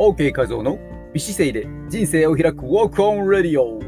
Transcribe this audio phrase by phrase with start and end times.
[0.00, 0.78] OK 画像の
[1.12, 3.78] 美姿勢で人生を開く Walk on Radio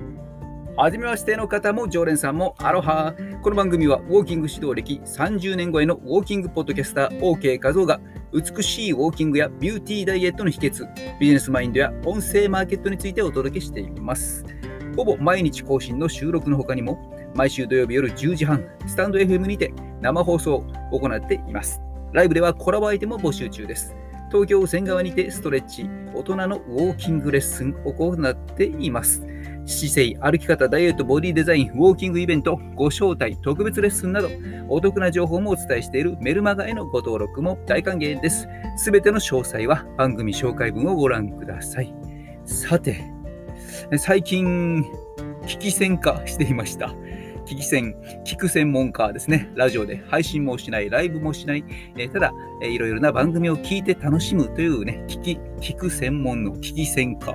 [0.77, 3.15] はじめましての方も常連さんもアロハ。
[3.41, 7.99] この番組はウォーキング指導歴30年超えのウォーキングポッドキャスター OK 画像が
[8.31, 10.87] 美しいウォーキングやビューティーダイエットの秘訣
[11.19, 14.45] ビジネスマインドや音声マーケットについてお届けしています。
[14.95, 16.99] ほぼ毎日更新の収録の他にも
[17.35, 21.81] 毎週土曜日夜10時半スタンド FM にて生放送を行っています。
[22.13, 23.97] ライブではコラボ相手も募集中です。
[24.33, 29.23] 東京仙川にてストレッチ、大人のウォーキングレッスンを行っています。
[29.67, 34.31] 姿勢、歩き方、ダイエット、ボディデザイン、ウォーキングイベント、ご招待、特別レッスンなど、
[34.71, 38.49] お得な情報もお伝えしているメルマガへのご登録も大歓迎です。
[38.79, 41.95] すべての詳細は番組紹介文をご覧ください。
[42.47, 43.05] さて、
[43.99, 44.83] 最近、
[45.47, 46.95] 危機戦化していました。
[47.47, 49.51] 聞き戦、聞く専門家ですね。
[49.55, 51.65] ラジオで配信もしない、ライブもしない、
[51.97, 57.33] えー、ただ、えー、いろいろな番組を聞いて楽しむというね、聞き、聞く専門の聞き専家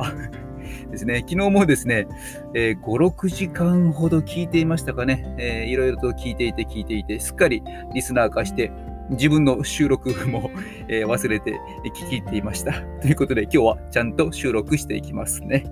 [0.92, 1.20] ですね。
[1.28, 2.08] 昨日もですね、
[2.54, 5.36] えー、5、6時間ほど聞いていましたかね。
[5.38, 7.62] えー、いろいろと聞いていて聞いていて、すっかり
[7.94, 8.72] リスナー化して、
[9.10, 10.52] 自分の収録も、
[10.90, 12.74] えー、忘れて聞き入っていました。
[13.02, 15.66] ということで今日はちゃんと収録していきますね。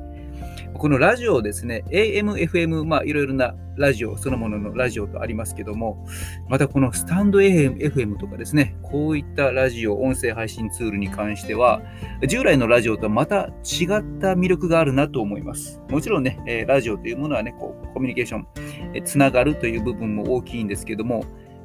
[0.78, 6.06] このラジオですね、AM、FM、まあいろいろなラジオそのもののラジオとありますけども、
[6.50, 11.82] またこのスタンド AM、FM とかですね、こういったラジオ、音声配信ツールに関しては、
[12.28, 13.88] 従来のラジオとはまた違っ
[14.20, 15.82] た魅力があるなと思います。
[15.90, 18.48] もちろんね、えラジオというものはね、こうコミュニケーション、
[19.06, 21.24] つながるという部分も大きいんですけども、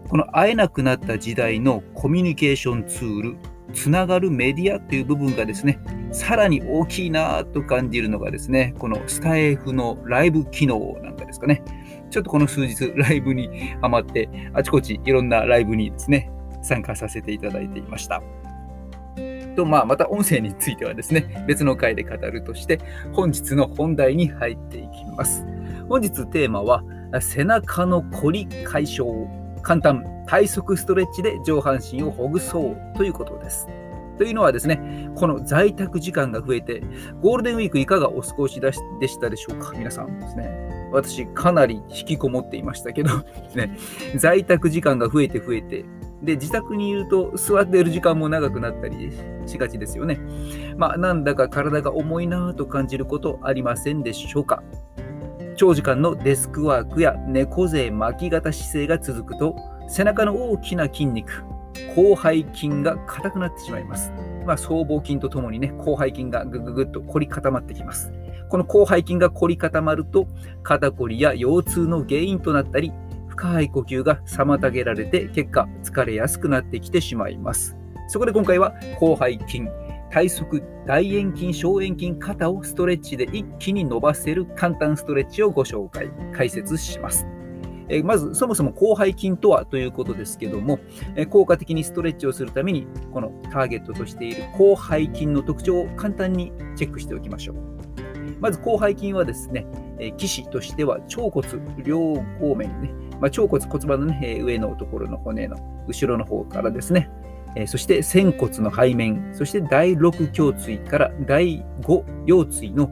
[0.08, 3.36] この会えなくなった時代のコミュニケーションツール、
[3.72, 5.78] つながるメディアという部分がですね、
[6.12, 11.62] さらに大きいなと感じるのがですね、このスタイフのライブ機能なんかですかね。
[12.10, 16.30] ちょっとこの数日ライブにハマって、あちこちいろんなライブにですね、
[16.62, 18.22] 参加させていただいていました。
[19.56, 22.80] と、まあ、また音声についてはですね、別の回で語るとして、
[23.12, 25.44] 本日の本題に入っていきます。
[25.88, 26.82] 本日テーマは、
[27.20, 29.28] 背中の凝り解消
[29.62, 33.68] 簡単、体側ストレッチで上半身をほぐそうということです。
[34.18, 36.82] というのはですね、この在宅時間が増えて、
[37.22, 39.72] ゴールデンウィークいかがお過ごしでしたでしょうか？
[39.72, 40.90] 皆さんですね。
[40.92, 43.10] 私、かなり引きこもっていましたけど、
[43.54, 43.78] ね、
[44.16, 45.86] 在宅時間が増えて増えて、
[46.22, 49.10] で、自宅にいると座っている時間も長くなったり
[49.46, 50.20] しがちですよね。
[50.76, 54.62] まあ、なんだか体が重いなぁと感じることありませんでしょうか？
[55.60, 59.54] 長時間のデスクワークや猫背巻き型姿勢が続くと
[59.90, 61.44] 背中の大きな筋肉
[61.94, 64.10] 広背筋が硬くなってしまいます。
[64.46, 68.10] まあ、僧帽筋とともにね、広背筋がぐぐぐっと凝り固まってきます。
[68.48, 70.28] この広背筋が凝り固まると、
[70.62, 72.90] 肩こりや腰痛の原因となったり、
[73.28, 77.76] 深い呼吸が妨げられて、結果、疲れやすくなってきてしまいます。
[78.08, 79.68] そこで今回は、広背筋、
[80.10, 87.26] 体側、大円筋、小円筋、肩をストレッチで一気に伸ばせる簡単ストレッチをご紹介、解説します。
[87.88, 90.78] えまず、そもそも広背筋とはということですけども、
[91.16, 97.56] え効果的にストレッチをするために、このターゲットとしている広背筋の特徴を簡単にチェックしておきましょう。
[98.40, 99.66] まず、広背筋はですね、
[99.98, 101.46] え騎士としては腸骨
[101.84, 105.56] 両方面ね、まあ、腸骨骨盤の、ね、上のところの骨の
[105.86, 107.10] 後ろの方からですね、
[107.56, 112.88] えそして仙骨の背面、そして第6胸椎から第5腰椎の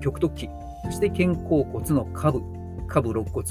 [0.00, 0.48] 極突起、
[0.84, 2.40] そして肩甲骨の下部、
[2.88, 3.44] 下部肋骨、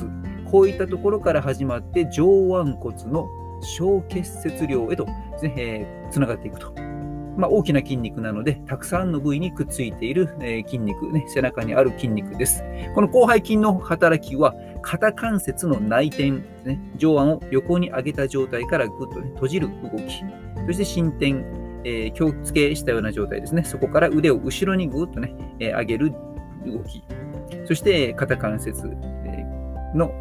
[0.49, 2.25] こういったところから始まって上
[2.61, 3.27] 腕骨の
[3.61, 5.05] 小結節量へと
[5.37, 6.73] つな、えー、がっていくと。
[7.37, 12.65] まあ、大きな筋肉なので、たくさんの部位にくっついている、えー、筋肉、ね、背中にある筋肉です。
[12.93, 20.23] この広背筋の働きは、肩関節の内転、ね、上腕を横に上げた状態からぐっと、ね、閉じる動き、
[20.67, 23.63] そして伸展、えー、気をつけしたような状態ですね。
[23.63, 26.11] そこから腕を後ろにぐっとね、えー、上げる
[26.65, 27.03] 動き。
[27.65, 28.87] そして肩関節
[29.95, 30.11] の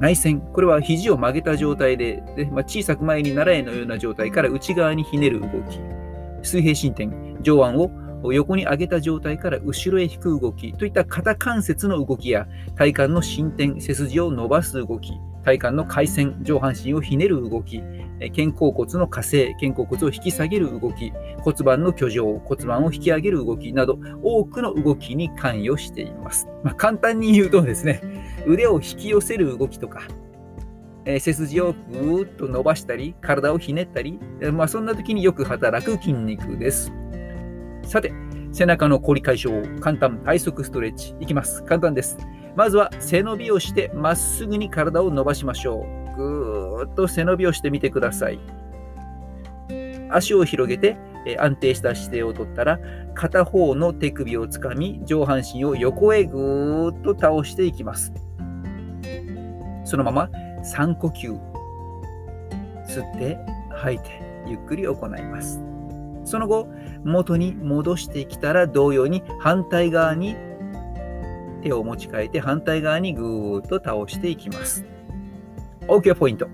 [0.00, 0.40] 内旋。
[0.52, 5.80] これは肘を曲げた状態で、でまあ、小さく前に習えのような状態から内側にひねる動き。
[6.42, 7.36] 水平伸展。
[7.40, 7.90] 上腕を
[8.24, 12.46] 横に上げた状態から後ろへ引く動きといった肩関節の動きや
[12.76, 15.12] 体幹の伸展、背筋を伸ばす動き、
[15.44, 17.80] 体幹の回旋、上半身をひねる動き、
[18.34, 26.48] 肩甲骨の火星、肩甲骨を引き下げる動き、骨盤の居上、骨盤を引き上げる動きなど、多くの動きに関与しています。
[26.64, 28.00] まあ、簡単に言うとですね、
[28.46, 30.02] 腕を引き寄せる動きとか、
[31.04, 34.18] 背筋をぐーっと伸ばしたり、体をひねったり、
[34.52, 36.92] まあ、そんな時によく働く筋肉です。
[37.86, 38.12] さて、
[38.52, 41.14] 背中の凝り解消、簡単体側ストレッチ。
[41.20, 41.62] いきます。
[41.62, 42.18] 簡単です。
[42.56, 46.16] まずは背伸びをしてまっすぐに体を伸ばしましょう。
[46.16, 48.40] ぐーっと背伸びをしてみてください。
[50.10, 50.96] 足を広げて
[51.38, 52.80] 安定した姿勢をとったら、
[53.14, 58.12] 片方の手首をつかみ、上半身を横へぐーっと倒していきます。
[59.84, 60.28] そのまま
[60.64, 61.38] 3呼吸。
[62.88, 63.38] 吸って
[63.70, 64.10] 吐いて
[64.48, 65.75] ゆっくり行います。
[66.26, 66.68] その後、
[67.04, 70.36] 元に戻してきたら同様に反対側に
[71.62, 74.84] 手を持ち替えて反対側にぐーっと倒していきます。
[75.88, 76.48] OK ポイント。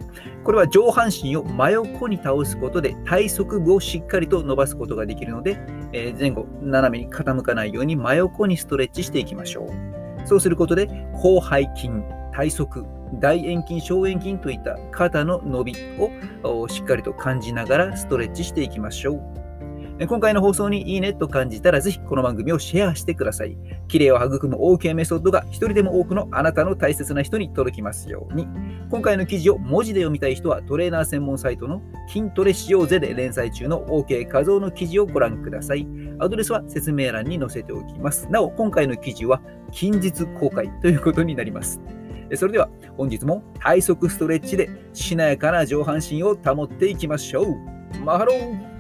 [0.45, 5.59] これは上半身を真横に倒すことで体側部をしっかりと伸ばすことができるので、
[5.93, 10.27] え前後斜めに傾かないように真横にストレッチしていきましょう。
[10.27, 10.87] そうすることで
[11.23, 11.91] 広背筋、
[12.33, 15.75] 体側、大円筋、小円筋といった肩の伸び
[16.45, 19.42] をしっかりと感じながらストレッチしていきましょう。
[20.07, 23.57] 今回の放送にいいねと感じたら、ぜひこの番組をシェアしてください。
[23.89, 28.47] 綺麗を育む OK メソッドが一人でも多くのあなたの大切な人に届きますように。
[28.91, 35.87] 今回の記事を文字で読みたい人は、トレーナー専門サイトの筋トレしようぜで連載中の OK 画像の記事をご覧ください。
[36.19, 38.29] アドレスは説明欄に載せておきます。
[38.31, 39.41] なお、今回の記事は
[39.73, 41.81] 近日公開ということになります。
[42.35, 47.47] それでは本日も体側ストレッチでしなやかな上半身を保っていきましょう。
[48.05, 48.72] マハロー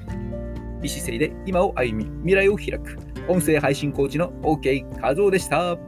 [0.83, 2.99] 美姿勢で今を歩み、未来を開く。
[3.29, 5.79] 音声配信コーチの OK 画像でした。